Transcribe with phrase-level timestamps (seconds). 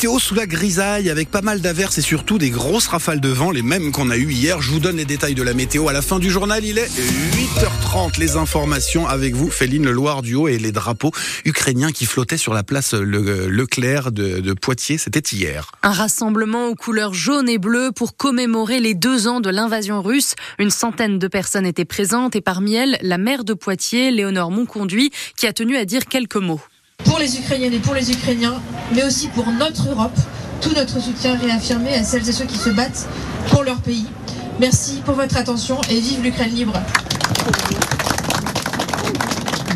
[0.00, 3.50] Météo sous la grisaille avec pas mal d'averses et surtout des grosses rafales de vent,
[3.50, 4.62] les mêmes qu'on a eues hier.
[4.62, 6.64] Je vous donne les détails de la météo à la fin du journal.
[6.64, 8.18] Il est 8h30.
[8.18, 11.10] Les informations avec vous, Féline Leloir du Haut et les drapeaux
[11.44, 14.96] ukrainiens qui flottaient sur la place Leclerc de, Poitiers.
[14.96, 15.72] C'était hier.
[15.82, 20.34] Un rassemblement aux couleurs jaune et bleu pour commémorer les deux ans de l'invasion russe.
[20.58, 25.10] Une centaine de personnes étaient présentes et parmi elles, la maire de Poitiers, Léonore Monconduit,
[25.36, 26.62] qui a tenu à dire quelques mots
[27.04, 28.60] pour les Ukrainiennes et pour les Ukrainiens,
[28.94, 30.16] mais aussi pour notre Europe.
[30.60, 33.08] Tout notre soutien réaffirmé à celles et ceux qui se battent
[33.48, 34.06] pour leur pays.
[34.60, 36.74] Merci pour votre attention et vive l'Ukraine libre.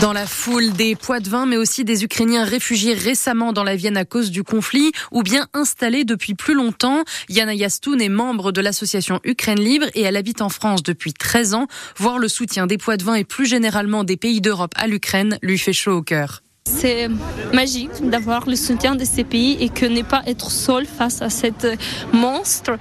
[0.00, 3.76] Dans la foule des poids de vin, mais aussi des Ukrainiens réfugiés récemment dans la
[3.76, 7.04] Vienne à cause du conflit ou bien installés depuis plus longtemps.
[7.28, 11.54] Yana Yastoun est membre de l'association Ukraine Libre et elle habite en France depuis 13
[11.54, 11.68] ans.
[11.96, 15.38] Voir le soutien des poids de vin et plus généralement des pays d'Europe à l'Ukraine
[15.40, 16.42] lui fait chaud au cœur.
[16.64, 17.08] C'est
[17.52, 21.28] magique d'avoir le soutien de ces pays et que ne pas être seul face à
[21.28, 21.66] cette
[22.12, 22.78] monstre.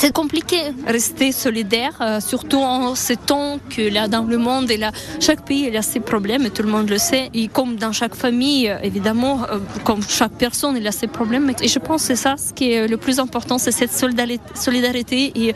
[0.00, 4.76] C'est compliqué rester solidaire, euh, surtout en ce temps que là dans le monde, et
[4.76, 7.30] là, chaque pays a ses problèmes, et tout le monde le sait.
[7.34, 11.52] Et comme dans chaque famille, euh, évidemment, euh, comme chaque personne, il a ses problèmes.
[11.60, 15.32] Et je pense que c'est ça, ce qui est le plus important, c'est cette solidarité.
[15.34, 15.52] Et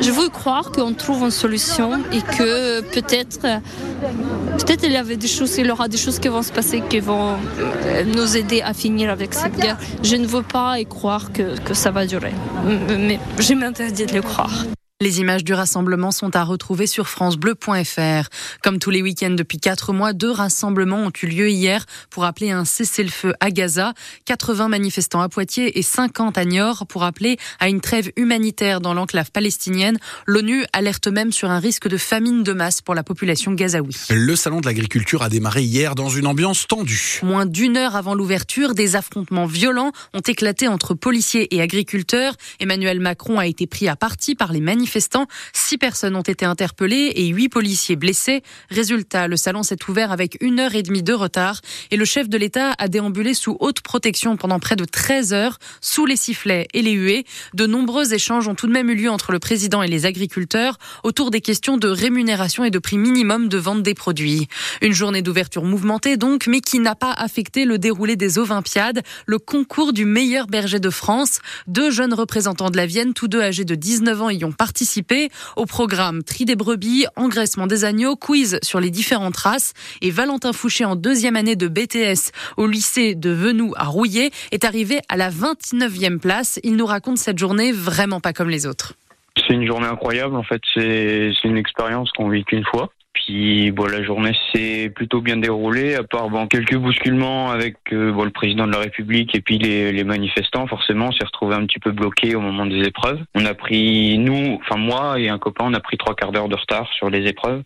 [0.00, 3.40] je veux croire qu'on trouve une solution et que peut-être,
[4.58, 7.36] peut-être il y il y aura des choses qui vont se passer, qui vont
[8.06, 9.78] nous aider à finir avec cette guerre.
[10.04, 12.34] Je ne veux pas y croire que, que ça va durer.
[12.98, 14.64] Mais je m'interdis de le croire.
[15.02, 18.28] Les images du rassemblement sont à retrouver sur francebleu.fr.
[18.62, 22.52] Comme tous les week-ends depuis quatre mois, deux rassemblements ont eu lieu hier pour appeler
[22.52, 23.94] un cessez-le-feu à Gaza.
[24.26, 28.94] 80 manifestants à Poitiers et 50 à Niort pour appeler à une trêve humanitaire dans
[28.94, 29.98] l'enclave palestinienne.
[30.24, 33.96] L'ONU alerte même sur un risque de famine de masse pour la population gazaoui.
[34.08, 37.18] Le salon de l'agriculture a démarré hier dans une ambiance tendue.
[37.24, 42.36] Moins d'une heure avant l'ouverture, des affrontements violents ont éclaté entre policiers et agriculteurs.
[42.60, 44.91] Emmanuel Macron a été pris à partie par les manifestants
[45.52, 48.42] Six personnes ont été interpellées et huit policiers blessés.
[48.70, 52.28] Résultat, le salon s'est ouvert avec une heure et demie de retard et le chef
[52.28, 56.68] de l'État a déambulé sous haute protection pendant près de 13 heures, sous les sifflets
[56.74, 57.24] et les huées.
[57.54, 60.78] De nombreux échanges ont tout de même eu lieu entre le président et les agriculteurs
[61.02, 64.48] autour des questions de rémunération et de prix minimum de vente des produits.
[64.82, 69.38] Une journée d'ouverture mouvementée donc, mais qui n'a pas affecté le déroulé des Olympiades, le
[69.38, 71.40] concours du meilleur berger de France.
[71.66, 74.81] Deux jeunes représentants de la Vienne, tous deux âgés de 19 ans, y ont participé
[75.56, 79.74] au programme tri des brebis, engraissement des agneaux, quiz sur les différentes races.
[80.00, 84.64] Et Valentin Fouché, en deuxième année de BTS au lycée de Venoux à Rouillé, est
[84.64, 86.58] arrivé à la 29e place.
[86.62, 88.94] Il nous raconte cette journée vraiment pas comme les autres.
[89.36, 92.90] C'est une journée incroyable en fait, c'est une expérience qu'on vit qu'une fois.
[93.12, 98.10] Puis bon, la journée s'est plutôt bien déroulée, à part bon, quelques bousculements avec euh,
[98.12, 100.66] bon, le président de la République et puis les, manifestants.
[100.66, 103.20] Forcément, on s'est retrouvé un petit peu bloqué au moment des épreuves.
[103.34, 106.48] On a pris, nous, enfin moi et un copain, on a pris trois quarts d'heure
[106.48, 107.62] de retard sur les épreuves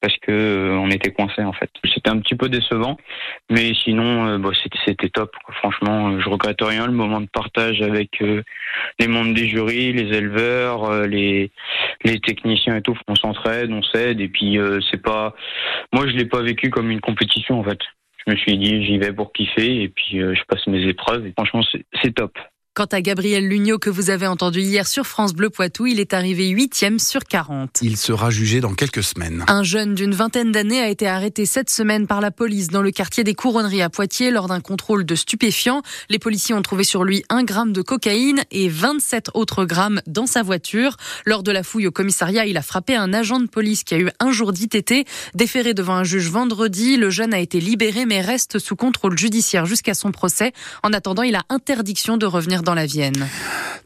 [0.00, 1.70] parce que euh, on était coincé en fait.
[1.92, 2.96] C'était un petit peu décevant,
[3.50, 4.52] mais sinon euh,
[4.84, 5.34] c'était top.
[5.58, 6.86] Franchement, je regrette rien.
[6.86, 8.42] Le moment de partage avec euh,
[8.98, 11.50] les membres des jurys, les éleveurs, les
[12.04, 14.58] les techniciens et tout, on s'entraide, on s'aide et puis
[14.90, 15.34] c'est pas.
[15.92, 17.80] Moi, je l'ai pas vécu comme une compétition en fait.
[18.26, 21.32] Je me suis dit j'y vais pour kiffer et puis je passe mes épreuves et
[21.32, 21.62] franchement
[22.02, 22.38] c'est top.
[22.80, 26.14] Quant à Gabriel Lugnot que vous avez entendu hier sur France Bleu Poitou, il est
[26.14, 27.80] arrivé huitième sur 40.
[27.82, 29.44] Il sera jugé dans quelques semaines.
[29.48, 32.90] Un jeune d'une vingtaine d'années a été arrêté cette semaine par la police dans le
[32.90, 35.82] quartier des Couronneries à Poitiers lors d'un contrôle de stupéfiants.
[36.08, 40.24] Les policiers ont trouvé sur lui un gramme de cocaïne et 27 autres grammes dans
[40.24, 40.96] sa voiture.
[41.26, 43.98] Lors de la fouille au commissariat, il a frappé un agent de police qui a
[43.98, 45.06] eu un jour d'ITT.
[45.34, 49.66] Déféré devant un juge vendredi, le jeune a été libéré mais reste sous contrôle judiciaire
[49.66, 50.54] jusqu'à son procès.
[50.82, 53.28] En attendant, il a interdiction de revenir dans dans la Vienne?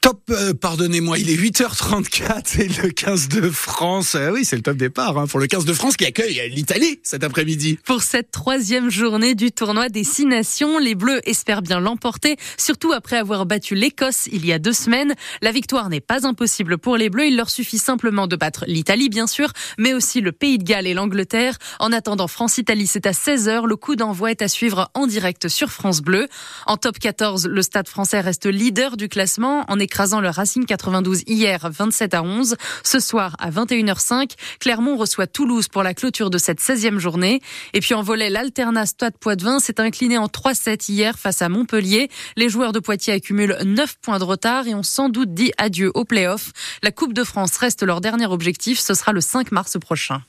[0.00, 4.14] Top, euh, pardonnez-moi, il est 8h34 et le 15 de France.
[4.14, 7.00] Euh, oui, c'est le top départ hein, pour le 15 de France qui accueille l'Italie
[7.02, 7.78] cet après-midi.
[7.84, 12.92] Pour cette troisième journée du tournoi des Six Nations, les Bleus espèrent bien l'emporter, surtout
[12.92, 15.14] après avoir battu l'Écosse il y a deux semaines.
[15.42, 19.10] La victoire n'est pas impossible pour les Bleus, il leur suffit simplement de battre l'Italie
[19.10, 21.58] bien sûr, mais aussi le Pays de Galles et l'Angleterre.
[21.78, 25.70] En attendant France-Italie, c'est à 16h, le coup d'envoi est à suivre en direct sur
[25.70, 26.26] France Bleu.
[26.66, 31.24] En top 14, le Stade français reste leader du classement en écrasant le Racing 92
[31.26, 32.54] hier 27 à 11.
[32.84, 37.40] Ce soir à 21h05, Clermont reçoit Toulouse pour la clôture de cette 16e journée.
[37.72, 42.08] Et puis en volet, l'Alternat Stade Poitvin s'est incliné en 3-7 hier face à Montpellier.
[42.36, 45.90] Les joueurs de Poitiers accumulent 9 points de retard et ont sans doute dit adieu
[45.94, 46.52] au play-off.
[46.84, 50.22] La Coupe de France reste leur dernier objectif, ce sera le 5 mars prochain.